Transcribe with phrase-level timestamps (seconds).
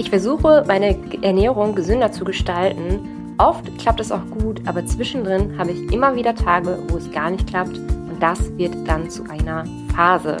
[0.00, 3.34] Ich versuche, meine Ernährung gesünder zu gestalten.
[3.36, 7.30] Oft klappt es auch gut, aber zwischendrin habe ich immer wieder Tage, wo es gar
[7.30, 9.64] nicht klappt und das wird dann zu einer
[9.94, 10.36] Phase.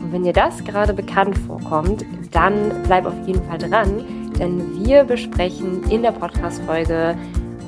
[0.00, 4.04] Und wenn dir das gerade bekannt vorkommt, dann bleib auf jeden Fall dran,
[4.38, 7.16] denn wir besprechen in der Podcast-Folge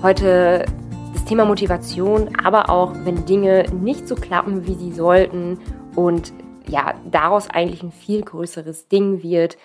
[0.05, 0.65] heute
[1.13, 5.59] das Thema Motivation, aber auch wenn Dinge nicht so klappen, wie sie sollten
[5.97, 6.33] und
[6.69, 9.57] ja, daraus eigentlich ein viel größeres Ding wird,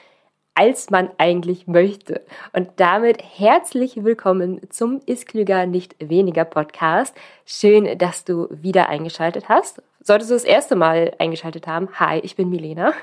[0.53, 2.21] als man eigentlich möchte.
[2.53, 7.15] Und damit herzlich willkommen zum Ist Klüger nicht weniger Podcast.
[7.45, 9.81] Schön, dass du wieder eingeschaltet hast.
[10.03, 12.93] Solltest du das erste Mal eingeschaltet haben, hi, ich bin Milena.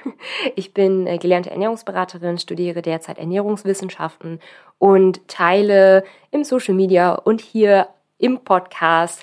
[0.57, 4.41] Ich bin äh, gelernte Ernährungsberaterin, studiere derzeit Ernährungswissenschaften
[4.79, 9.23] und teile im Social Media und hier im Podcast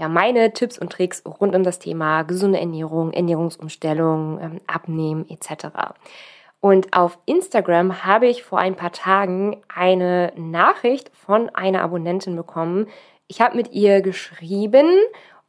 [0.00, 5.66] ja, meine Tipps und Tricks rund um das Thema gesunde Ernährung, Ernährungsumstellung, ähm, Abnehmen etc.
[6.60, 12.86] Und auf Instagram habe ich vor ein paar Tagen eine Nachricht von einer Abonnentin bekommen.
[13.28, 14.86] Ich habe mit ihr geschrieben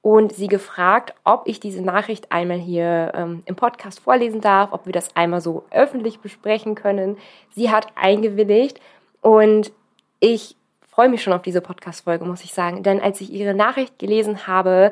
[0.02, 4.86] und sie gefragt, ob ich diese Nachricht einmal hier ähm, im Podcast vorlesen darf, ob
[4.86, 7.18] wir das einmal so öffentlich besprechen können.
[7.54, 8.80] Sie hat eingewilligt
[9.22, 9.72] und
[10.20, 10.56] ich
[10.90, 12.84] freue mich schon auf diese Podcast-Folge, muss ich sagen.
[12.84, 14.92] Denn als ich ihre Nachricht gelesen habe,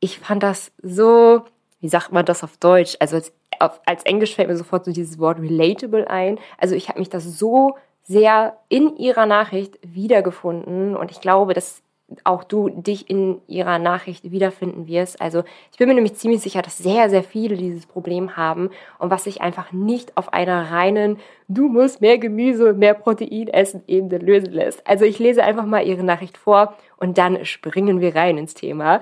[0.00, 1.42] ich fand das so,
[1.80, 2.96] wie sagt man das auf Deutsch?
[3.00, 6.38] Also als auf, als Englisch fällt mir sofort so dieses Wort relatable ein.
[6.58, 11.82] Also ich habe mich das so sehr in ihrer Nachricht wiedergefunden und ich glaube, dass
[12.24, 15.20] auch du dich in ihrer Nachricht wiederfinden wirst.
[15.20, 19.10] Also ich bin mir nämlich ziemlich sicher, dass sehr, sehr viele dieses Problem haben und
[19.10, 24.18] was sich einfach nicht auf einer reinen, du musst mehr Gemüse, mehr Protein essen, Ebene
[24.18, 24.84] lösen lässt.
[24.88, 29.00] Also ich lese einfach mal ihre Nachricht vor und dann springen wir rein ins Thema.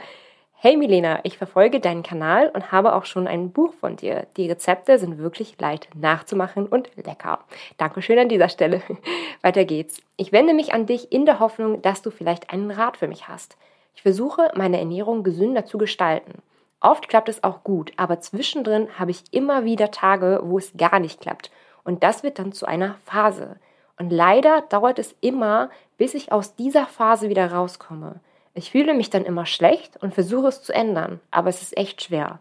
[0.61, 4.27] Hey Milena, ich verfolge deinen Kanal und habe auch schon ein Buch von dir.
[4.37, 7.39] Die Rezepte sind wirklich leicht nachzumachen und lecker.
[7.77, 8.83] Dankeschön an dieser Stelle.
[9.43, 10.03] Weiter geht's.
[10.17, 13.29] Ich wende mich an dich in der Hoffnung, dass du vielleicht einen Rat für mich
[13.29, 13.57] hast.
[13.95, 16.43] Ich versuche, meine Ernährung gesünder zu gestalten.
[16.81, 20.99] Oft klappt es auch gut, aber zwischendrin habe ich immer wieder Tage, wo es gar
[20.99, 21.53] nicht klappt.
[21.85, 23.61] Und das wird dann zu einer Phase.
[23.97, 28.19] Und leider dauert es immer, bis ich aus dieser Phase wieder rauskomme.
[28.59, 32.03] Ich fühle mich dann immer schlecht und versuche es zu ändern, aber es ist echt
[32.03, 32.41] schwer.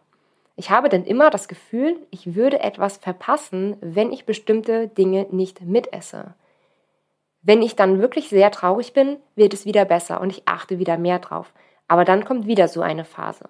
[0.55, 5.61] Ich habe dann immer das Gefühl, ich würde etwas verpassen, wenn ich bestimmte Dinge nicht
[5.61, 6.33] mitesse.
[7.43, 10.97] Wenn ich dann wirklich sehr traurig bin, wird es wieder besser und ich achte wieder
[10.97, 11.53] mehr drauf.
[11.87, 13.47] Aber dann kommt wieder so eine Phase.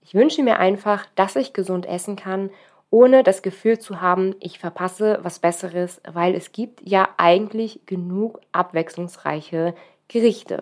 [0.00, 2.50] Ich wünsche mir einfach, dass ich gesund essen kann,
[2.90, 8.40] ohne das Gefühl zu haben, ich verpasse was Besseres, weil es gibt ja eigentlich genug
[8.52, 9.74] abwechslungsreiche
[10.06, 10.60] Gerichte.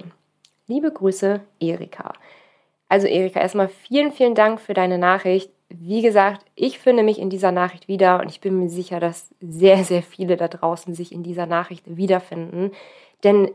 [0.68, 2.12] Liebe Grüße, Erika.
[2.88, 5.50] Also Erika, erstmal vielen, vielen Dank für deine Nachricht.
[5.68, 9.30] Wie gesagt, ich finde mich in dieser Nachricht wieder und ich bin mir sicher, dass
[9.40, 12.70] sehr, sehr viele da draußen sich in dieser Nachricht wiederfinden.
[13.24, 13.50] Denn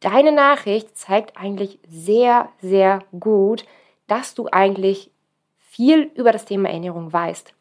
[0.00, 3.66] deine Nachricht zeigt eigentlich sehr, sehr gut,
[4.06, 5.10] dass du eigentlich
[5.58, 7.52] viel über das Thema Ernährung weißt.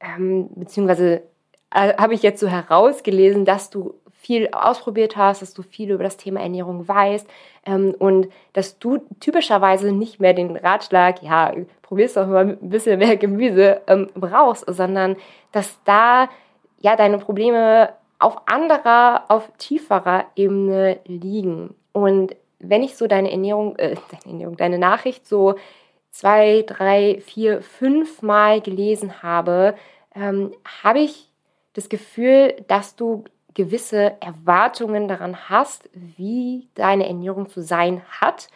[0.00, 1.22] Ähm, beziehungsweise
[1.70, 6.04] äh, habe ich jetzt so herausgelesen, dass du viel ausprobiert hast, dass du viel über
[6.04, 7.26] das Thema Ernährung weißt
[7.66, 11.52] ähm, und dass du typischerweise nicht mehr den Ratschlag, ja,
[11.82, 15.16] probierst doch mal ein bisschen mehr Gemüse ähm, brauchst, sondern
[15.50, 16.28] dass da
[16.78, 17.90] ja deine Probleme
[18.20, 21.74] auf anderer, auf tieferer Ebene liegen.
[21.92, 25.56] Und wenn ich so deine Ernährung, äh, deine Ernährung, deine Nachricht so
[26.10, 29.74] zwei, drei, vier, fünf Mal gelesen habe,
[30.14, 30.52] ähm,
[30.82, 31.28] habe ich
[31.72, 38.48] das Gefühl, dass du gewisse Erwartungen daran hast, wie deine Ernährung zu sein hat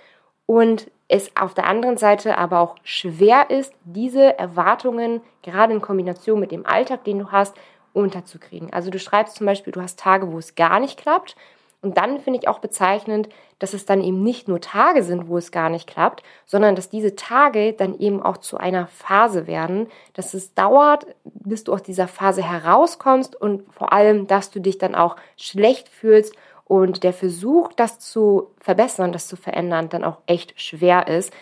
[0.47, 6.41] und es auf der anderen Seite aber auch schwer ist, diese Erwartungen gerade in Kombination
[6.41, 7.55] mit dem Alltag, den du hast,
[7.93, 8.73] unterzukriegen.
[8.73, 11.37] Also du schreibst zum Beispiel, du hast Tage, wo es gar nicht klappt
[11.83, 13.29] und dann finde ich auch bezeichnend,
[13.59, 16.89] dass es dann eben nicht nur Tage sind, wo es gar nicht klappt, sondern dass
[16.89, 21.83] diese Tage dann eben auch zu einer Phase werden, dass es dauert, bis du aus
[21.83, 26.35] dieser Phase herauskommst und vor allem, dass du dich dann auch schlecht fühlst
[26.65, 31.33] und der Versuch, das zu verbessern, das zu verändern, dann auch echt schwer ist.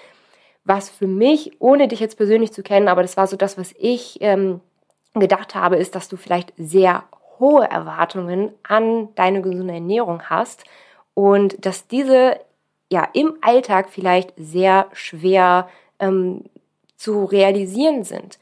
[0.65, 3.75] Was für mich, ohne dich jetzt persönlich zu kennen, aber das war so das, was
[3.79, 4.61] ich ähm,
[5.15, 7.05] gedacht habe, ist, dass du vielleicht sehr
[7.39, 10.65] hohe Erwartungen an deine gesunde Ernährung hast
[11.15, 12.41] und dass diese
[12.91, 16.45] ja im Alltag vielleicht sehr schwer ähm,
[16.97, 18.39] zu realisieren sind.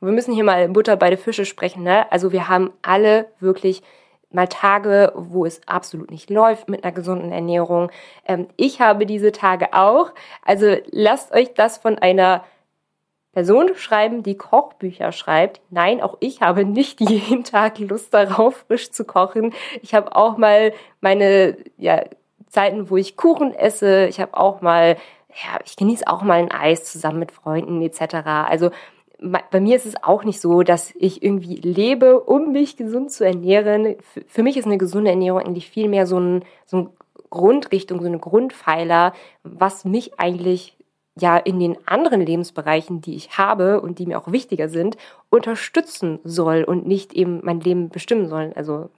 [0.00, 1.82] Wir müssen hier mal Butter bei den Fische sprechen.
[1.82, 2.10] Ne?
[2.10, 3.82] Also wir haben alle wirklich
[4.32, 7.90] mal Tage, wo es absolut nicht läuft mit einer gesunden Ernährung.
[8.26, 10.12] Ähm, ich habe diese Tage auch.
[10.44, 12.44] Also lasst euch das von einer
[13.32, 15.60] Person schreiben, die Kochbücher schreibt.
[15.70, 19.54] Nein, auch ich habe nicht jeden Tag Lust darauf, frisch zu kochen.
[19.82, 22.04] Ich habe auch mal meine ja,
[22.48, 24.06] Zeiten, wo ich Kuchen esse.
[24.06, 24.96] Ich habe auch mal,
[25.28, 28.14] ja, ich genieße auch mal ein Eis zusammen mit Freunden etc.
[28.48, 28.70] Also
[29.50, 33.24] bei mir ist es auch nicht so, dass ich irgendwie lebe, um mich gesund zu
[33.24, 33.96] ernähren.
[34.26, 36.90] Für mich ist eine gesunde Ernährung eigentlich viel mehr so ein, so ein
[37.28, 39.12] Grundrichtung, so eine Grundpfeiler,
[39.42, 40.76] was mich eigentlich
[41.16, 44.96] ja in den anderen Lebensbereichen, die ich habe und die mir auch wichtiger sind,
[45.28, 48.52] unterstützen soll und nicht eben mein Leben bestimmen sollen.
[48.54, 48.90] Also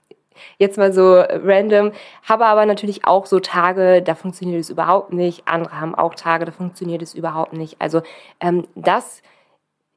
[0.57, 1.91] jetzt mal so random,
[2.23, 5.47] habe aber natürlich auch so Tage, da funktioniert es überhaupt nicht.
[5.47, 7.79] Andere haben auch Tage, da funktioniert es überhaupt nicht.
[7.79, 8.01] Also
[8.39, 9.21] ähm, das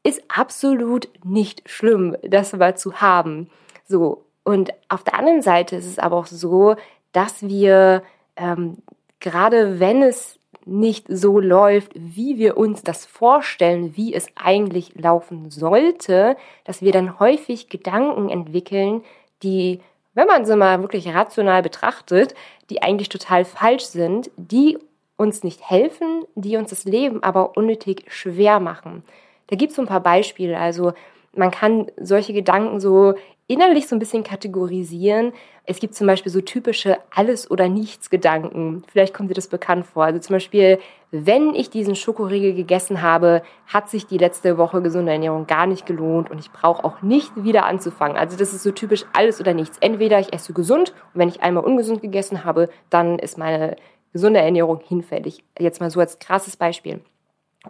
[0.03, 3.51] ist absolut nicht schlimm, das mal zu haben.
[3.85, 6.77] So und auf der anderen Seite ist es aber auch so,
[7.13, 8.03] dass wir
[8.37, 8.79] ähm,
[9.21, 15.51] gerade wenn es nicht so läuft, wie wir uns das vorstellen, wie es eigentlich laufen
[15.51, 19.03] sollte, dass wir dann häufig Gedanken entwickeln,
[19.45, 19.81] die,
[20.15, 22.35] wenn man sie mal wirklich rational betrachtet,
[22.69, 24.77] die eigentlich total falsch sind, die
[25.17, 29.05] uns nicht helfen, die uns das Leben aber unnötig schwer machen.
[29.47, 30.59] Da gibt es so ein paar Beispiele.
[30.59, 30.93] Also
[31.33, 33.15] man kann solche Gedanken so
[33.49, 35.33] innerlich so ein bisschen kategorisieren.
[35.65, 38.83] Es gibt zum Beispiel so typische Alles- oder Nichts-Gedanken.
[38.91, 40.05] Vielleicht kommt dir das bekannt vor.
[40.05, 40.79] Also zum Beispiel,
[41.11, 45.87] wenn ich diesen Schokoriegel gegessen habe, hat sich die letzte Woche gesunde Ernährung gar nicht
[45.87, 48.17] gelohnt und ich brauche auch nicht wieder anzufangen.
[48.17, 49.79] Also das ist so typisch Alles oder Nichts.
[49.79, 53.77] Entweder ich esse gesund und wenn ich einmal ungesund gegessen habe, dann ist meine
[54.13, 55.45] gesunde Ernährung hinfällig.
[55.59, 57.01] Jetzt mal so als krasses Beispiel.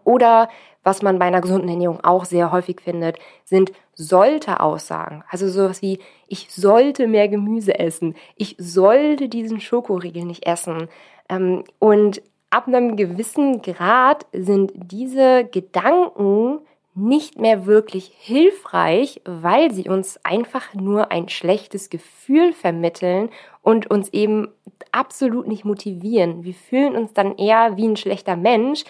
[0.04, 0.48] Oder
[0.82, 5.24] was man bei einer gesunden Ernährung auch sehr häufig findet, sind sollte Aussagen.
[5.28, 5.98] Also sowas wie,
[6.28, 10.88] ich sollte mehr Gemüse essen, ich sollte diesen Schokoriegel nicht essen.
[11.28, 16.60] Ähm, und ab einem gewissen Grad sind diese Gedanken
[16.94, 23.28] nicht mehr wirklich hilfreich, weil sie uns einfach nur ein schlechtes Gefühl vermitteln
[23.60, 24.48] und uns eben
[24.92, 26.44] absolut nicht motivieren.
[26.44, 28.84] Wir fühlen uns dann eher wie ein schlechter Mensch,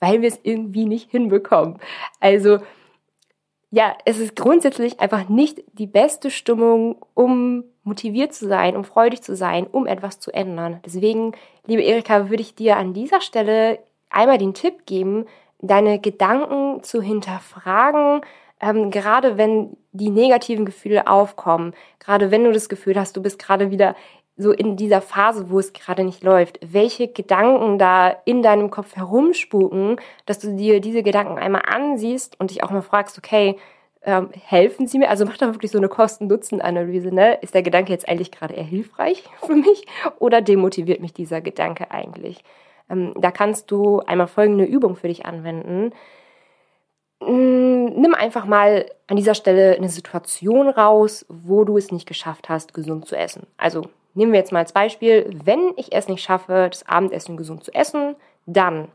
[0.00, 1.78] weil wir es irgendwie nicht hinbekommen.
[2.18, 2.58] Also
[3.70, 9.22] ja, es ist grundsätzlich einfach nicht die beste Stimmung, um motiviert zu sein, um freudig
[9.22, 10.80] zu sein, um etwas zu ändern.
[10.84, 11.32] Deswegen,
[11.66, 13.78] liebe Erika, würde ich dir an dieser Stelle
[14.10, 15.26] einmal den Tipp geben,
[15.60, 18.22] deine Gedanken zu hinterfragen,
[18.60, 23.38] ähm, gerade wenn die negativen Gefühle aufkommen, gerade wenn du das Gefühl hast, du bist
[23.38, 23.94] gerade wieder
[24.40, 28.96] so in dieser Phase, wo es gerade nicht läuft, welche Gedanken da in deinem Kopf
[28.96, 29.96] herumspuken,
[30.26, 33.56] dass du dir diese Gedanken einmal ansiehst und dich auch mal fragst, okay,
[34.02, 35.10] ähm, helfen sie mir?
[35.10, 37.34] Also mach da wirklich so eine Kosten-Nutzen-Analyse, ne?
[37.42, 39.84] Ist der Gedanke jetzt eigentlich gerade eher hilfreich für mich
[40.18, 42.42] oder demotiviert mich dieser Gedanke eigentlich?
[42.88, 45.92] Ähm, da kannst du einmal folgende Übung für dich anwenden.
[47.20, 52.48] Mm, nimm einfach mal an dieser Stelle eine Situation raus, wo du es nicht geschafft
[52.48, 53.46] hast, gesund zu essen.
[53.58, 53.82] Also
[54.14, 57.72] nehmen wir jetzt mal als Beispiel, wenn ich es nicht schaffe, das Abendessen gesund zu
[57.74, 58.16] essen,
[58.46, 58.88] dann.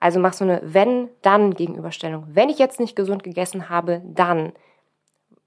[0.00, 2.26] Also mach so eine Wenn-Dann-Gegenüberstellung.
[2.28, 4.52] Wenn ich jetzt nicht gesund gegessen habe, dann.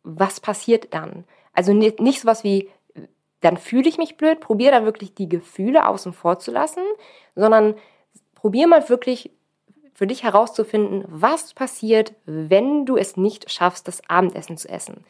[0.04, 1.26] Was passiert dann?
[1.54, 2.70] Also nicht, nicht sowas wie,
[3.42, 6.84] dann fühle ich mich blöd, probier da wirklich die Gefühle außen vor zu lassen,
[7.36, 7.76] sondern
[8.36, 9.32] probier mal wirklich
[9.94, 15.04] für dich herauszufinden, was passiert, wenn du es nicht schaffst, das Abendessen zu essen.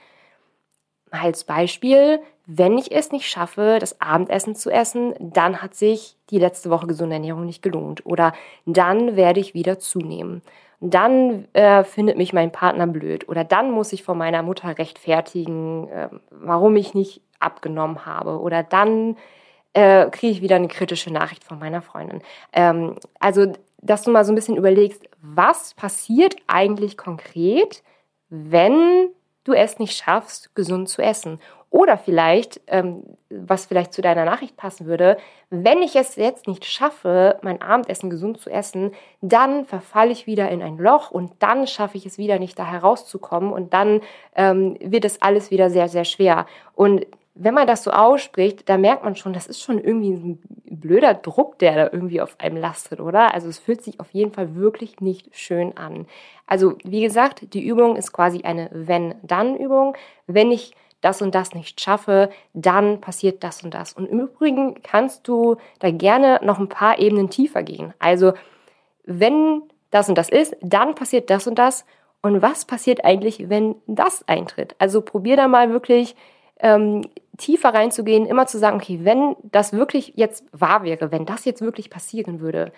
[1.11, 6.39] Als Beispiel, wenn ich es nicht schaffe, das Abendessen zu essen, dann hat sich die
[6.39, 8.06] letzte Woche gesunde Ernährung nicht gelohnt.
[8.06, 8.33] Oder
[8.66, 10.42] dann werde ich wieder zunehmen.
[10.81, 13.28] Dann äh, findet mich mein Partner blöd.
[13.28, 18.39] Oder dann muss ich vor meiner Mutter rechtfertigen, äh, warum ich nicht abgenommen habe.
[18.39, 19.18] Oder dann
[19.73, 22.21] äh, kriege ich wieder eine kritische Nachricht von meiner Freundin.
[22.54, 23.51] Ähm, also,
[23.81, 27.83] dass du mal so ein bisschen überlegst, was passiert eigentlich konkret,
[28.30, 29.09] wenn
[29.44, 31.40] du es nicht schaffst, gesund zu essen.
[31.72, 35.18] Oder vielleicht, ähm, was vielleicht zu deiner Nachricht passen würde,
[35.52, 38.92] wenn ich es jetzt nicht schaffe, mein Abendessen gesund zu essen,
[39.22, 42.66] dann verfalle ich wieder in ein Loch und dann schaffe ich es wieder nicht, da
[42.66, 44.02] herauszukommen und dann
[44.36, 46.48] ähm, wird es alles wieder sehr, sehr schwer.
[46.74, 47.06] Und
[47.42, 51.14] wenn man das so ausspricht, da merkt man schon, das ist schon irgendwie ein blöder
[51.14, 53.34] Druck, der da irgendwie auf einem lastet, oder?
[53.34, 56.06] Also es fühlt sich auf jeden Fall wirklich nicht schön an.
[56.46, 59.96] Also wie gesagt, die Übung ist quasi eine Wenn-Dann-Übung.
[60.28, 63.94] Wenn ich das und das nicht schaffe, dann passiert das und das.
[63.94, 67.94] Und im Übrigen kannst du da gerne noch ein paar Ebenen tiefer gehen.
[68.00, 68.34] Also
[69.06, 71.86] wenn das und das ist, dann passiert das und das.
[72.22, 74.76] Und was passiert eigentlich, wenn das eintritt?
[74.78, 76.18] Also probier da mal wirklich
[76.60, 77.04] ähm,
[77.40, 81.62] tiefer reinzugehen, immer zu sagen, okay, wenn das wirklich jetzt wahr wäre, wenn das jetzt
[81.62, 82.72] wirklich passieren würde,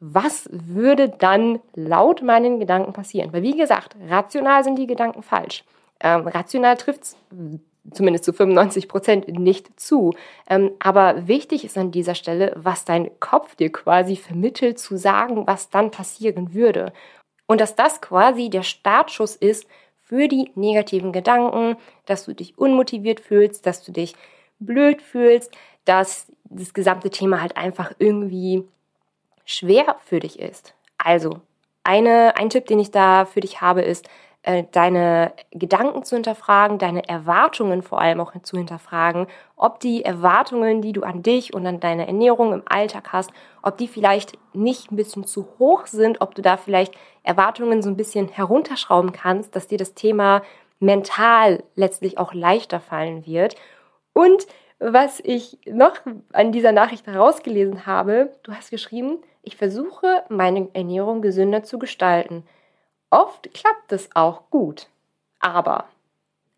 [0.00, 3.32] was würde dann laut meinen Gedanken passieren?
[3.32, 5.64] Weil wie gesagt, rational sind die Gedanken falsch.
[6.00, 7.16] Ähm, rational trifft es
[7.92, 10.14] zumindest zu 95 Prozent nicht zu.
[10.48, 15.46] Ähm, aber wichtig ist an dieser Stelle, was dein Kopf dir quasi vermittelt, zu sagen,
[15.46, 16.92] was dann passieren würde.
[17.46, 19.66] Und dass das quasi der Startschuss ist
[20.08, 24.14] für die negativen Gedanken, dass du dich unmotiviert fühlst, dass du dich
[24.58, 25.52] blöd fühlst,
[25.84, 28.64] dass das gesamte Thema halt einfach irgendwie
[29.44, 30.74] schwer für dich ist.
[30.96, 31.40] Also,
[31.84, 34.08] eine, ein Tipp, den ich da für dich habe, ist,
[34.42, 40.80] äh, deine Gedanken zu hinterfragen, deine Erwartungen vor allem auch zu hinterfragen, ob die Erwartungen,
[40.80, 43.30] die du an dich und an deine Ernährung im Alltag hast,
[43.62, 46.94] ob die vielleicht nicht ein bisschen zu hoch sind, ob du da vielleicht
[47.28, 50.42] Erwartungen so ein bisschen herunterschrauben kannst, dass dir das Thema
[50.80, 53.54] mental letztlich auch leichter fallen wird.
[54.14, 54.46] Und
[54.78, 55.94] was ich noch
[56.32, 62.44] an dieser Nachricht herausgelesen habe, du hast geschrieben, ich versuche meine Ernährung gesünder zu gestalten.
[63.10, 64.88] Oft klappt es auch gut.
[65.40, 65.84] Aber,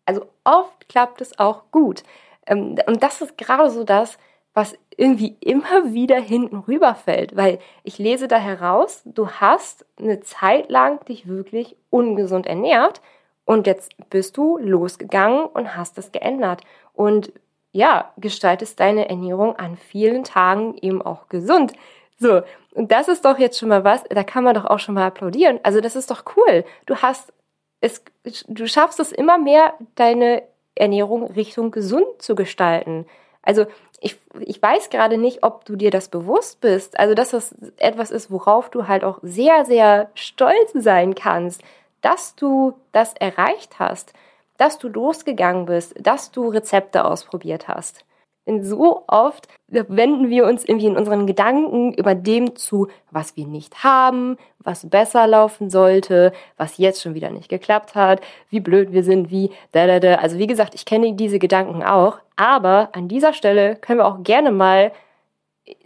[0.05, 2.03] also oft klappt es auch gut.
[2.45, 4.17] Ähm, und das ist gerade so das,
[4.53, 10.69] was irgendwie immer wieder hinten rüberfällt, weil ich lese da heraus, du hast eine Zeit
[10.69, 13.01] lang dich wirklich ungesund ernährt
[13.45, 16.61] und jetzt bist du losgegangen und hast es geändert
[16.93, 17.31] und
[17.71, 21.73] ja, gestaltest deine Ernährung an vielen Tagen eben auch gesund.
[22.17, 22.41] So,
[22.73, 25.07] und das ist doch jetzt schon mal was, da kann man doch auch schon mal
[25.07, 25.59] applaudieren.
[25.63, 26.65] Also das ist doch cool.
[26.85, 27.33] Du hast
[27.81, 28.03] es,
[28.47, 30.43] du schaffst es immer mehr, deine
[30.75, 33.05] Ernährung Richtung gesund zu gestalten.
[33.43, 33.65] Also
[33.99, 36.99] ich, ich weiß gerade nicht, ob du dir das bewusst bist.
[36.99, 41.61] Also dass das etwas ist, worauf du halt auch sehr, sehr stolz sein kannst,
[42.01, 44.13] dass du das erreicht hast,
[44.57, 48.05] dass du losgegangen bist, dass du Rezepte ausprobiert hast.
[48.47, 53.45] Denn so oft wenden wir uns irgendwie in unseren Gedanken über dem zu, was wir
[53.45, 58.91] nicht haben, was besser laufen sollte, was jetzt schon wieder nicht geklappt hat, wie blöd
[58.93, 60.15] wir sind, wie da da da.
[60.15, 64.23] Also wie gesagt, ich kenne diese Gedanken auch, aber an dieser Stelle können wir auch
[64.23, 64.91] gerne mal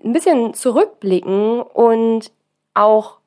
[0.04, 2.32] ein bisschen zurückblicken und
[2.74, 3.18] auch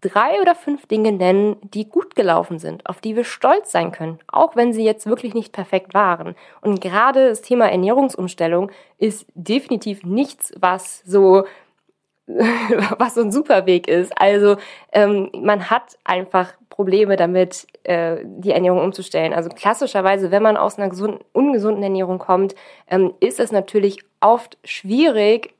[0.00, 4.18] drei oder fünf Dinge nennen, die gut gelaufen sind, auf die wir stolz sein können,
[4.28, 6.34] auch wenn sie jetzt wirklich nicht perfekt waren.
[6.60, 11.44] Und gerade das Thema Ernährungsumstellung ist definitiv nichts, was so
[12.98, 14.12] was so ein Superweg ist.
[14.20, 14.56] Also
[14.92, 19.32] ähm, man hat einfach Probleme damit, äh, die Ernährung umzustellen.
[19.32, 22.54] Also klassischerweise, wenn man aus einer gesunden, ungesunden Ernährung kommt,
[22.88, 25.54] ähm, ist es natürlich oft schwierig,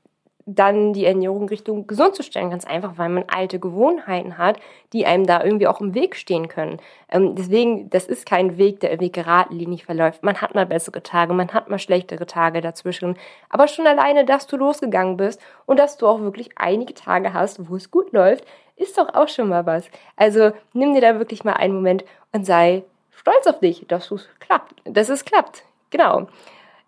[0.54, 2.50] dann die Ernährung Richtung gesund zu stellen.
[2.50, 4.58] Ganz einfach, weil man alte Gewohnheiten hat,
[4.92, 6.78] die einem da irgendwie auch im Weg stehen können.
[7.08, 10.22] Ähm, deswegen, das ist kein Weg, der irgendwie geradlinig verläuft.
[10.22, 13.16] Man hat mal bessere Tage, man hat mal schlechtere Tage dazwischen.
[13.48, 17.68] Aber schon alleine, dass du losgegangen bist und dass du auch wirklich einige Tage hast,
[17.68, 18.44] wo es gut läuft,
[18.76, 19.84] ist doch auch schon mal was.
[20.16, 24.28] Also nimm dir da wirklich mal einen Moment und sei stolz auf dich, dass es
[24.40, 25.64] klappt, dass es klappt.
[25.90, 26.28] Genau.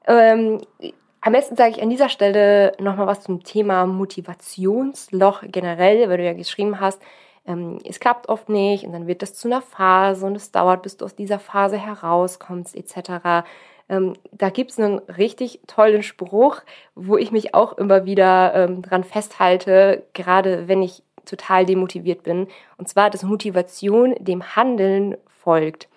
[0.07, 0.61] Ähm,
[1.23, 6.25] am besten sage ich an dieser Stelle nochmal was zum Thema Motivationsloch generell, weil du
[6.25, 7.01] ja geschrieben hast,
[7.47, 10.83] ähm, es klappt oft nicht und dann wird das zu einer Phase und es dauert,
[10.83, 13.47] bis du aus dieser Phase herauskommst etc.
[13.89, 16.61] Ähm, da gibt es einen richtig tollen Spruch,
[16.97, 22.49] wo ich mich auch immer wieder ähm, dran festhalte, gerade wenn ich total demotiviert bin.
[22.79, 25.89] Und zwar, dass Motivation dem Handeln folgt.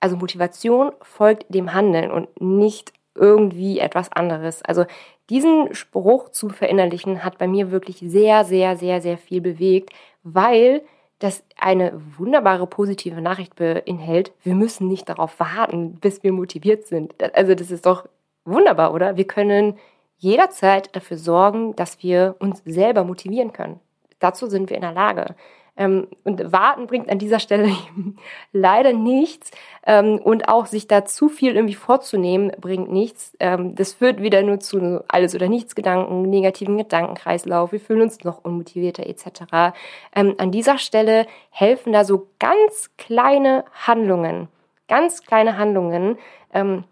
[0.00, 4.62] Also Motivation folgt dem Handeln und nicht irgendwie etwas anderes.
[4.62, 4.86] Also
[5.28, 9.90] diesen Spruch zu verinnerlichen hat bei mir wirklich sehr, sehr, sehr, sehr viel bewegt,
[10.24, 10.82] weil
[11.20, 14.32] das eine wunderbare positive Nachricht beinhält.
[14.42, 17.14] Wir müssen nicht darauf warten, bis wir motiviert sind.
[17.34, 18.08] Also das ist doch
[18.44, 19.16] wunderbar, oder?
[19.16, 19.78] Wir können
[20.16, 23.80] jederzeit dafür sorgen, dass wir uns selber motivieren können.
[24.18, 25.34] Dazu sind wir in der Lage.
[25.80, 27.70] Ähm, und warten bringt an dieser Stelle
[28.52, 29.50] leider nichts.
[29.86, 33.34] Ähm, und auch sich da zu viel irgendwie vorzunehmen, bringt nichts.
[33.40, 37.72] Ähm, das führt wieder nur zu alles oder nichts Gedanken, negativen Gedankenkreislauf.
[37.72, 39.74] Wir fühlen uns noch unmotivierter etc.
[40.14, 44.48] Ähm, an dieser Stelle helfen da so ganz kleine Handlungen.
[44.86, 46.18] Ganz kleine Handlungen.
[46.52, 46.84] Ähm,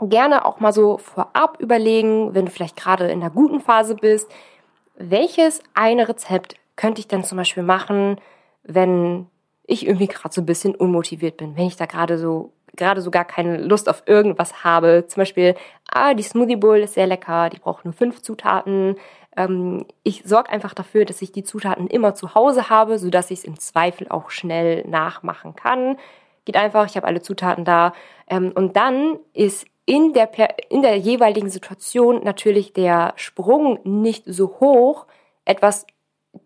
[0.00, 4.28] gerne auch mal so vorab überlegen, wenn du vielleicht gerade in einer guten Phase bist,
[4.96, 8.20] welches eine Rezept könnte ich denn zum Beispiel machen,
[8.62, 9.26] wenn
[9.66, 13.10] ich irgendwie gerade so ein bisschen unmotiviert bin, wenn ich da gerade so gerade so
[13.10, 15.04] gar keine Lust auf irgendwas habe.
[15.06, 15.54] Zum Beispiel,
[15.88, 18.96] ah, die Smoothie Bowl ist sehr lecker, die braucht nur fünf Zutaten.
[19.36, 23.40] Ähm, ich sorge einfach dafür, dass ich die Zutaten immer zu Hause habe, sodass ich
[23.40, 25.96] es im Zweifel auch schnell nachmachen kann.
[26.44, 27.92] Geht einfach, ich habe alle Zutaten da.
[28.28, 30.30] Ähm, und dann ist in der,
[30.70, 35.06] in der jeweiligen Situation natürlich der Sprung nicht so hoch,
[35.44, 35.86] etwas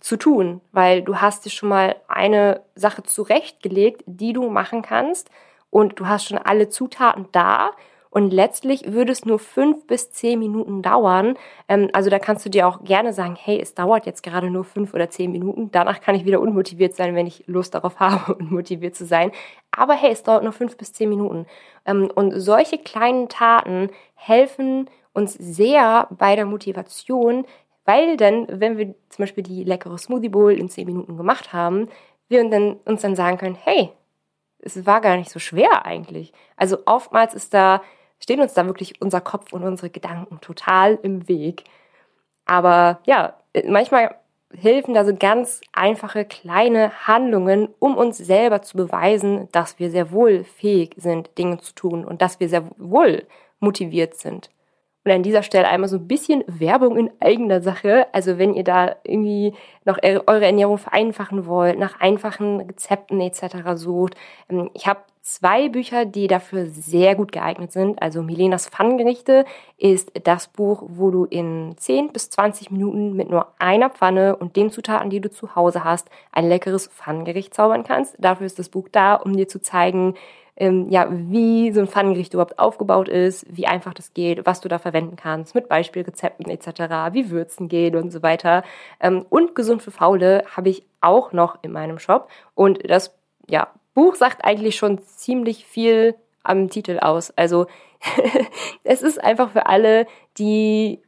[0.00, 5.30] zu tun, weil du hast dir schon mal eine Sache zurechtgelegt, die du machen kannst
[5.70, 7.70] und du hast schon alle Zutaten da
[8.10, 11.36] und letztlich würde es nur fünf bis zehn Minuten dauern.
[11.68, 14.64] Ähm, also da kannst du dir auch gerne sagen, hey, es dauert jetzt gerade nur
[14.64, 15.70] fünf oder zehn Minuten.
[15.70, 19.30] Danach kann ich wieder unmotiviert sein, wenn ich Lust darauf habe, unmotiviert zu sein.
[19.70, 21.46] Aber hey, es dauert nur fünf bis zehn Minuten.
[21.84, 27.44] Ähm, und solche kleinen Taten helfen uns sehr bei der Motivation,
[27.88, 31.88] weil dann, wenn wir zum Beispiel die leckere Smoothie Bowl in zehn Minuten gemacht haben,
[32.28, 33.90] wir uns dann, uns dann sagen können, hey,
[34.58, 36.34] es war gar nicht so schwer eigentlich.
[36.56, 37.80] Also oftmals ist da
[38.20, 41.64] stehen uns da wirklich unser Kopf und unsere Gedanken total im Weg.
[42.44, 44.16] Aber ja, manchmal
[44.54, 50.12] helfen da so ganz einfache kleine Handlungen, um uns selber zu beweisen, dass wir sehr
[50.12, 53.26] wohl fähig sind, Dinge zu tun und dass wir sehr wohl
[53.60, 54.50] motiviert sind.
[55.08, 58.08] Und an dieser Stelle einmal so ein bisschen Werbung in eigener Sache.
[58.12, 59.54] Also wenn ihr da irgendwie
[59.86, 63.70] noch eure Ernährung vereinfachen wollt, nach einfachen Rezepten etc.
[63.76, 64.16] sucht.
[64.50, 68.02] Ähm, ich habe zwei Bücher, die dafür sehr gut geeignet sind.
[68.02, 69.46] Also Milenas Pfannengerichte
[69.78, 74.56] ist das Buch, wo du in 10 bis 20 Minuten mit nur einer Pfanne und
[74.56, 78.14] den Zutaten, die du zu Hause hast, ein leckeres Pfannengericht zaubern kannst.
[78.18, 80.16] Dafür ist das Buch da, um dir zu zeigen,
[80.58, 84.68] ähm, ja, wie so ein Pfannengericht überhaupt aufgebaut ist, wie einfach das geht, was du
[84.68, 88.64] da verwenden kannst, mit Beispielrezepten etc., wie Würzen geht und so weiter.
[89.00, 92.28] Ähm, und Gesund für Faule habe ich auch noch in meinem Shop.
[92.54, 93.14] Und das
[93.48, 97.30] ja, Buch sagt eigentlich schon ziemlich viel am Titel aus.
[97.36, 97.66] Also
[98.84, 100.06] es ist einfach für alle,
[100.38, 101.02] die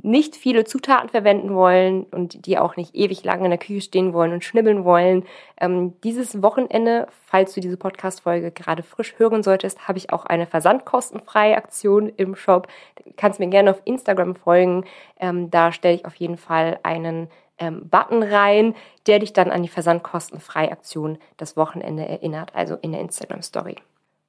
[0.00, 4.12] nicht viele Zutaten verwenden wollen und die auch nicht ewig lang in der Küche stehen
[4.12, 5.24] wollen und schnibbeln wollen.
[5.60, 10.46] Ähm, dieses Wochenende, falls du diese Podcast-Folge gerade frisch hören solltest, habe ich auch eine
[10.46, 12.68] versandkostenfreie Aktion im Shop.
[13.04, 14.84] Du kannst mir gerne auf Instagram folgen.
[15.18, 17.28] Ähm, da stelle ich auf jeden Fall einen
[17.58, 18.74] ähm, Button rein,
[19.06, 23.76] der dich dann an die versandkostenfreie Aktion das Wochenende erinnert, also in der Instagram-Story.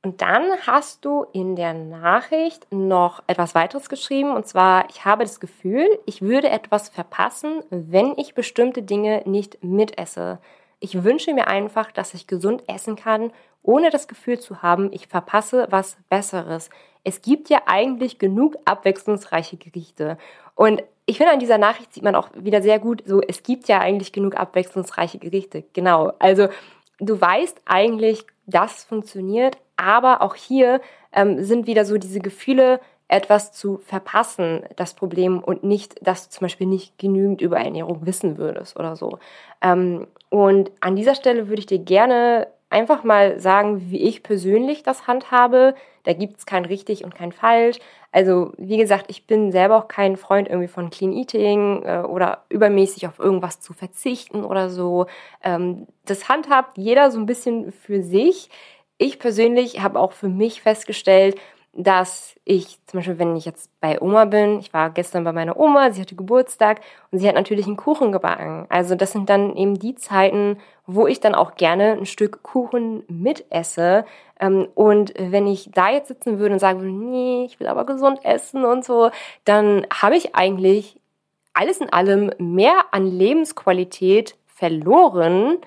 [0.01, 5.23] Und dann hast du in der Nachricht noch etwas weiteres geschrieben, und zwar, ich habe
[5.23, 10.39] das Gefühl, ich würde etwas verpassen, wenn ich bestimmte Dinge nicht mitesse.
[10.79, 15.07] Ich wünsche mir einfach, dass ich gesund essen kann, ohne das Gefühl zu haben, ich
[15.07, 16.69] verpasse was Besseres.
[17.03, 20.17] Es gibt ja eigentlich genug abwechslungsreiche Gerichte.
[20.55, 23.67] Und ich finde, an dieser Nachricht sieht man auch wieder sehr gut, so, es gibt
[23.67, 25.65] ja eigentlich genug abwechslungsreiche Gerichte.
[25.73, 26.13] Genau.
[26.19, 26.47] Also,
[26.99, 30.81] du weißt eigentlich, das funktioniert, aber auch hier
[31.13, 36.29] ähm, sind wieder so diese Gefühle, etwas zu verpassen, das Problem, und nicht, dass du
[36.29, 39.17] zum Beispiel nicht genügend über Ernährung wissen würdest oder so.
[39.61, 44.83] Ähm, und an dieser Stelle würde ich dir gerne einfach mal sagen, wie ich persönlich
[44.83, 45.73] das handhabe.
[46.03, 47.77] Da gibt es kein richtig und kein falsch.
[48.11, 52.43] Also, wie gesagt, ich bin selber auch kein Freund irgendwie von Clean Eating äh, oder
[52.49, 55.07] übermäßig auf irgendwas zu verzichten oder so.
[55.43, 58.49] Ähm, das handhabt jeder so ein bisschen für sich.
[59.01, 61.39] Ich persönlich habe auch für mich festgestellt,
[61.71, 65.57] dass ich zum Beispiel, wenn ich jetzt bei Oma bin, ich war gestern bei meiner
[65.57, 68.65] Oma, sie hatte Geburtstag und sie hat natürlich einen Kuchen gebacken.
[68.67, 73.03] Also das sind dann eben die Zeiten, wo ich dann auch gerne ein Stück Kuchen
[73.07, 74.03] mitesse.
[74.37, 77.85] Ähm, und wenn ich da jetzt sitzen würde und sagen würde, nee, ich will aber
[77.85, 79.11] gesund essen und so,
[79.45, 80.99] dann habe ich eigentlich
[81.53, 85.59] alles in allem mehr an Lebensqualität verloren,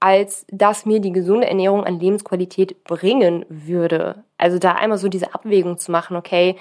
[0.00, 4.24] als dass mir die gesunde Ernährung an Lebensqualität bringen würde.
[4.38, 6.56] Also da einmal so diese Abwägung zu machen, okay,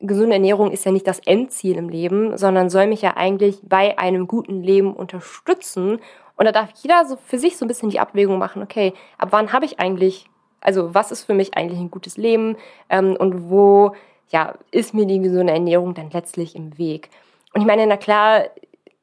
[0.00, 3.98] gesunde Ernährung ist ja nicht das Endziel im Leben, sondern soll mich ja eigentlich bei
[3.98, 6.00] einem guten Leben unterstützen.
[6.36, 9.28] Und da darf jeder so für sich so ein bisschen die Abwägung machen, okay, ab
[9.30, 10.28] wann habe ich eigentlich,
[10.60, 12.56] also was ist für mich eigentlich ein gutes Leben
[12.90, 13.92] ähm, und wo
[14.30, 17.08] ja, ist mir die gesunde Ernährung dann letztlich im Weg?
[17.54, 18.44] Und ich meine, na klar,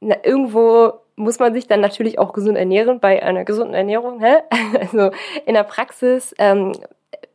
[0.01, 4.19] na, irgendwo muss man sich dann natürlich auch gesund ernähren bei einer gesunden Ernährung.
[4.19, 4.38] Hä?
[4.79, 5.12] Also
[5.45, 6.73] in der Praxis ähm,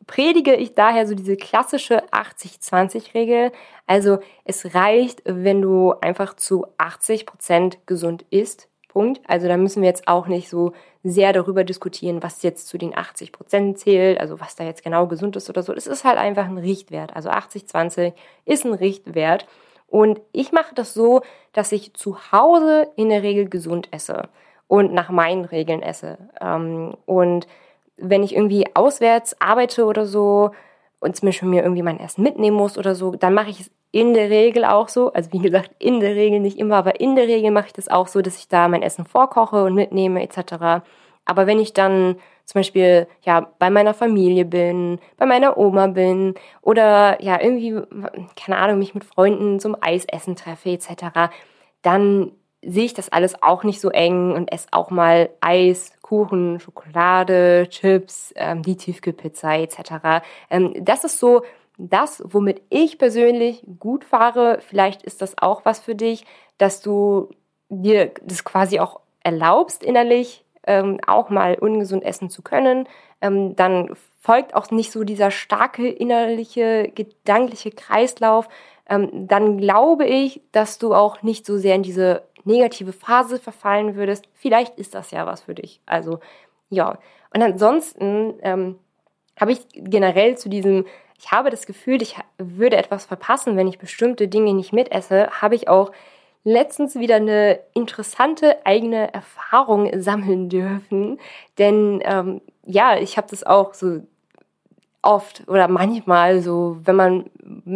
[0.06, 3.52] predige ich daher so diese klassische 80-20-Regel.
[3.86, 8.68] Also es reicht, wenn du einfach zu 80 Prozent gesund isst.
[8.88, 9.20] Punkt.
[9.26, 10.72] Also da müssen wir jetzt auch nicht so
[11.04, 15.06] sehr darüber diskutieren, was jetzt zu den 80 Prozent zählt, also was da jetzt genau
[15.06, 15.74] gesund ist oder so.
[15.74, 17.14] Es ist halt einfach ein Richtwert.
[17.14, 18.14] Also 80-20
[18.46, 19.46] ist ein Richtwert.
[19.88, 21.22] Und ich mache das so,
[21.52, 24.28] dass ich zu Hause in der Regel gesund esse
[24.68, 26.18] und nach meinen Regeln esse.
[26.40, 27.46] Ähm, und
[27.96, 30.50] wenn ich irgendwie auswärts arbeite oder so
[31.00, 33.70] und zum Beispiel mir irgendwie mein Essen mitnehmen muss oder so, dann mache ich es
[33.92, 35.12] in der Regel auch so.
[35.12, 37.88] Also wie gesagt, in der Regel nicht immer, aber in der Regel mache ich das
[37.88, 40.84] auch so, dass ich da mein Essen vorkoche und mitnehme etc.
[41.24, 42.16] Aber wenn ich dann
[42.46, 47.82] zum Beispiel ja bei meiner Familie bin, bei meiner Oma bin oder ja irgendwie
[48.36, 51.32] keine Ahnung mich mit Freunden zum Eisessen treffe etc.,
[51.82, 52.32] dann
[52.62, 57.68] sehe ich das alles auch nicht so eng und esse auch mal Eis, Kuchen, Schokolade,
[57.68, 60.24] Chips, ähm, die Tiefkühlpizza etc.
[60.50, 61.42] Ähm, das ist so
[61.78, 64.58] das, womit ich persönlich gut fahre.
[64.66, 66.24] Vielleicht ist das auch was für dich,
[66.58, 67.28] dass du
[67.68, 72.88] dir das quasi auch erlaubst innerlich, ähm, auch mal ungesund essen zu können.
[73.20, 78.48] Ähm, dann folgt auch nicht so dieser starke innerliche, gedankliche Kreislauf.
[78.88, 83.96] Ähm, dann glaube ich, dass du auch nicht so sehr in diese negative Phase verfallen
[83.96, 84.28] würdest.
[84.34, 85.80] Vielleicht ist das ja was für dich.
[85.86, 86.20] Also
[86.70, 86.98] ja.
[87.34, 88.78] Und ansonsten ähm,
[89.38, 90.84] habe ich generell zu diesem
[91.18, 95.54] ich habe das Gefühl, ich würde etwas verpassen, wenn ich bestimmte Dinge nicht mitesse, habe
[95.54, 95.92] ich auch
[96.46, 101.18] letztens wieder eine interessante eigene Erfahrung sammeln dürfen.
[101.58, 104.02] Denn ähm, ja, ich habe das auch so
[105.02, 107.24] oft oder manchmal so, wenn man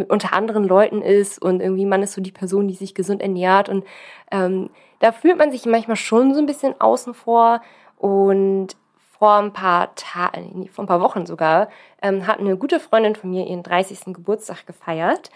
[0.07, 3.67] unter anderen Leuten ist und irgendwie man ist so die Person, die sich gesund ernährt
[3.67, 3.83] und
[4.31, 7.61] ähm, da fühlt man sich manchmal schon so ein bisschen außen vor
[7.97, 8.77] und
[9.19, 11.67] vor ein paar Tagen, vor ein paar Wochen sogar,
[12.01, 14.13] ähm, hat eine gute Freundin von mir ihren 30.
[14.13, 15.29] Geburtstag gefeiert.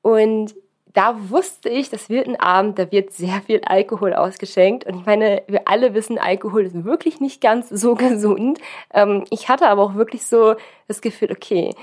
[0.00, 0.54] Und
[0.94, 4.84] da wusste ich, das wird ein Abend, da wird sehr viel Alkohol ausgeschenkt.
[4.86, 8.58] Und ich meine, wir alle wissen, Alkohol ist wirklich nicht ganz so gesund.
[8.92, 10.54] Ähm, ich hatte aber auch wirklich so
[10.86, 11.74] das Gefühl, okay,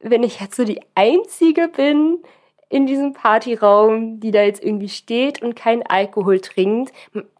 [0.00, 2.18] wenn ich jetzt so die Einzige bin
[2.68, 6.92] in diesem Partyraum, die da jetzt irgendwie steht und keinen Alkohol trinkt,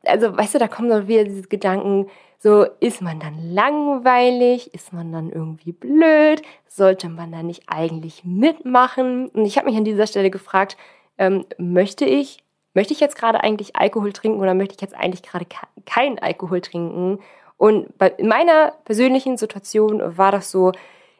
[0.04, 2.08] also weißt du, da kommen doch wieder diese Gedanken,
[2.38, 4.74] so, ist man dann langweilig?
[4.74, 6.42] Ist man dann irgendwie blöd?
[6.66, 9.28] Sollte man dann nicht eigentlich mitmachen?
[9.28, 10.76] Und ich habe mich an dieser Stelle gefragt,
[11.22, 12.42] ähm, möchte ich,
[12.74, 15.46] möchte ich jetzt gerade eigentlich Alkohol trinken oder möchte ich jetzt eigentlich gerade
[15.86, 17.20] keinen Alkohol trinken?
[17.56, 20.72] Und bei, in meiner persönlichen Situation war das so,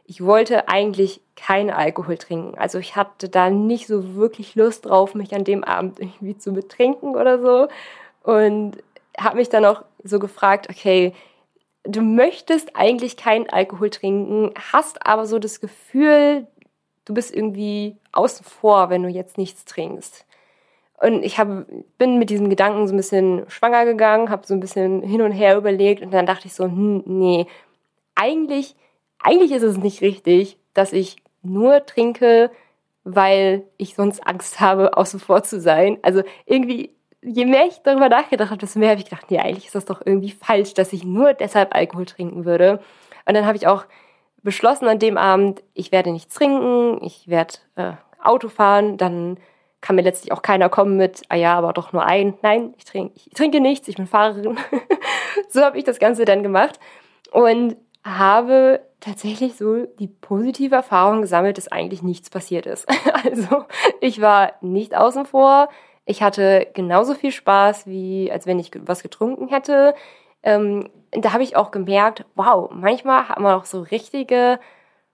[0.05, 2.59] ich wollte eigentlich keinen Alkohol trinken.
[2.59, 6.53] Also ich hatte da nicht so wirklich Lust drauf, mich an dem Abend irgendwie zu
[6.53, 7.69] betrinken oder so.
[8.25, 8.79] Und
[9.17, 11.15] habe mich dann auch so gefragt, okay,
[11.85, 16.49] du möchtest eigentlich keinen Alkohol trinken, hast aber so das Gefühl,
[17.05, 20.27] du bist irgendwie außen vor, wenn du jetzt nichts trinkst.
[21.01, 21.48] Und ich hab,
[21.98, 25.33] bin mit diesem Gedanken so ein bisschen schwanger gegangen, habe so ein bisschen hin und
[25.33, 27.46] her überlegt und dann dachte ich so, hm, nee,
[28.14, 28.77] eigentlich,
[29.18, 32.51] eigentlich ist es nicht richtig, dass ich nur trinke,
[33.03, 35.98] weil ich sonst Angst habe, außen vor zu sein.
[36.03, 39.66] Also irgendwie je mehr ich darüber nachgedacht habe, desto mehr habe ich gedacht, nee, eigentlich
[39.66, 42.81] ist das doch irgendwie falsch, dass ich nur deshalb Alkohol trinken würde.
[43.27, 43.85] Und dann habe ich auch
[44.43, 49.39] beschlossen an dem Abend, ich werde nichts trinken, ich werde äh, Auto fahren, dann
[49.81, 52.35] kann mir letztlich auch keiner kommen mit, ah ja, aber doch nur ein.
[52.43, 54.57] Nein, ich trinke, ich trinke nichts, ich bin Fahrerin.
[55.49, 56.79] so habe ich das Ganze dann gemacht
[57.33, 62.89] und habe tatsächlich so die positive Erfahrung gesammelt, dass eigentlich nichts passiert ist.
[63.25, 63.65] also
[64.01, 65.69] ich war nicht außen vor,
[66.05, 69.95] ich hatte genauso viel Spaß, wie als wenn ich was getrunken hätte.
[70.43, 74.59] Ähm, da habe ich auch gemerkt, wow, manchmal hat man auch so richtige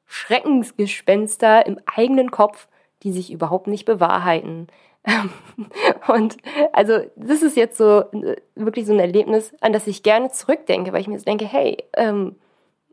[0.07, 2.69] Schreckensgespenster im eigenen Kopf,
[3.03, 4.69] die sich überhaupt nicht bewahrheiten.
[6.09, 6.37] Und
[6.73, 10.93] also das ist jetzt so äh, wirklich so ein Erlebnis, an das ich gerne zurückdenke,
[10.93, 12.37] weil ich mir so denke, hey, ähm,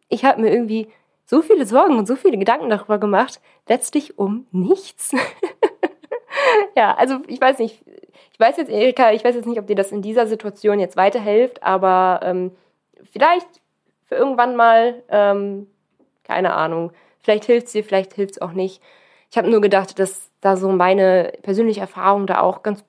[0.10, 0.88] ich habe mir irgendwie
[1.26, 5.14] so viele Sorgen und so viele Gedanken darüber gemacht, letztlich um nichts.
[6.76, 7.84] ja, also ich weiß nicht,
[8.34, 10.98] ich weiß jetzt, Erika, ich weiß jetzt nicht, ob dir das in dieser Situation jetzt
[10.98, 12.52] weiterhilft, aber ähm,
[13.12, 13.48] vielleicht
[14.06, 15.68] für irgendwann mal, ähm,
[16.24, 18.82] keine Ahnung, vielleicht hilft es dir, vielleicht hilft es auch nicht.
[19.32, 22.84] Ich habe nur gedacht, dass da so meine persönliche Erfahrung da auch ganz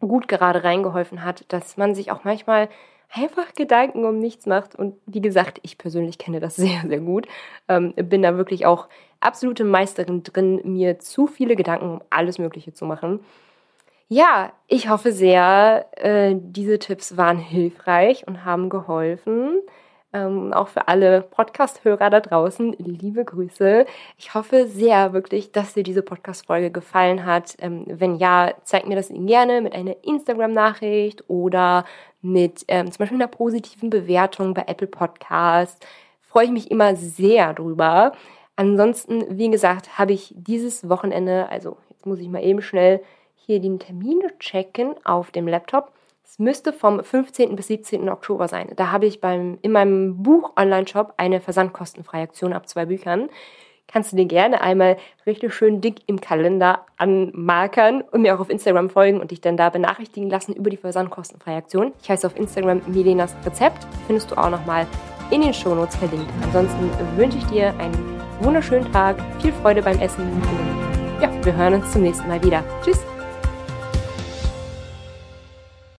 [0.00, 2.68] gut gerade reingeholfen hat, dass man sich auch manchmal
[3.12, 4.74] einfach Gedanken um nichts macht.
[4.74, 7.26] Und wie gesagt, ich persönlich kenne das sehr, sehr gut.
[7.68, 8.88] Ähm, bin da wirklich auch
[9.20, 13.20] absolute Meisterin drin, mir zu viele Gedanken um alles Mögliche zu machen.
[14.10, 19.60] Ja, ich hoffe sehr, äh, diese Tipps waren hilfreich und haben geholfen.
[20.14, 23.84] Ähm, auch für alle Podcast-Hörer da draußen, liebe Grüße.
[24.16, 27.56] Ich hoffe sehr wirklich, dass dir diese Podcast-Folge gefallen hat.
[27.58, 31.84] Ähm, wenn ja, zeig mir das gerne mit einer Instagram-Nachricht oder
[32.22, 35.78] mit ähm, zum Beispiel einer positiven Bewertung bei Apple Podcasts.
[36.22, 38.12] Freue ich mich immer sehr drüber.
[38.56, 43.02] Ansonsten, wie gesagt, habe ich dieses Wochenende, also jetzt muss ich mal eben schnell
[43.36, 45.92] hier den Termin checken auf dem Laptop.
[46.30, 47.56] Es müsste vom 15.
[47.56, 48.06] bis 17.
[48.10, 48.70] Oktober sein.
[48.76, 53.30] Da habe ich beim, in meinem Buch-Online-Shop eine versandkostenfreie Aktion ab zwei Büchern.
[53.86, 58.50] Kannst du dir gerne einmal richtig schön dick im Kalender anmarkern und mir auch auf
[58.50, 61.94] Instagram folgen und dich dann da benachrichtigen lassen über die versandkostenfreie Aktion.
[62.02, 63.86] Ich heiße auf Instagram Milenas Rezept.
[64.06, 64.86] Findest du auch nochmal
[65.30, 66.30] in den Shownotes verlinkt.
[66.44, 70.30] Ansonsten wünsche ich dir einen wunderschönen Tag, viel Freude beim Essen
[71.20, 72.62] ja, wir hören uns zum nächsten Mal wieder.
[72.84, 73.17] Tschüss!